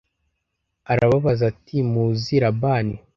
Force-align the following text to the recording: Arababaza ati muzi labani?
Arababaza 0.91 1.43
ati 1.51 1.77
muzi 1.91 2.35
labani? 2.43 2.95